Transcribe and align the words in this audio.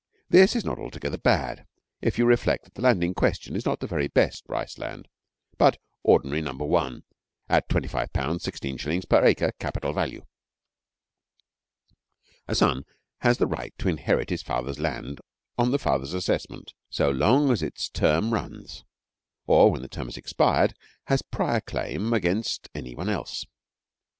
This 0.29 0.55
is 0.55 0.65
not 0.65 0.79
altogether 0.79 1.19
bad 1.19 1.67
if 2.01 2.17
you 2.17 2.25
reflect 2.25 2.63
that 2.63 2.73
the 2.73 2.81
land 2.81 3.03
in 3.03 3.13
question 3.13 3.55
is 3.55 3.67
not 3.67 3.81
the 3.81 3.85
very 3.85 4.07
best 4.07 4.43
rice 4.47 4.79
land, 4.79 5.07
but 5.59 5.77
ordinary 6.01 6.41
No. 6.41 6.53
1, 6.53 7.03
at 7.47 7.69
£25:16s. 7.69 9.07
per 9.07 9.23
acre, 9.23 9.51
capital 9.59 9.93
value. 9.93 10.25
A 12.47 12.55
son 12.55 12.83
has 13.19 13.37
the 13.37 13.45
right 13.45 13.77
to 13.77 13.89
inherit 13.89 14.31
his 14.31 14.41
father's 14.41 14.79
land 14.79 15.21
on 15.55 15.69
the 15.69 15.77
father's 15.77 16.15
assessment, 16.15 16.73
so 16.89 17.11
long 17.11 17.51
as 17.51 17.61
its 17.61 17.87
term 17.87 18.33
runs, 18.33 18.83
or, 19.45 19.69
when 19.71 19.83
the 19.83 19.87
term 19.87 20.07
has 20.07 20.17
expired, 20.17 20.73
has 21.05 21.21
a 21.21 21.25
prior 21.25 21.61
claim 21.61 22.11
as 22.11 22.17
against 22.17 22.69
any 22.73 22.95
one 22.95 23.07
else. 23.07 23.45